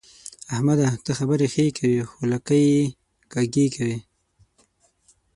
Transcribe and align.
احمده! 0.53 0.87
ته 1.05 1.11
خبرې 1.19 1.47
ښې 1.53 1.65
کوې 1.77 2.01
خو 2.09 2.19
لکۍ 2.31 2.63
يې 2.75 2.85
کږې 3.33 3.65
کوي. 3.75 3.97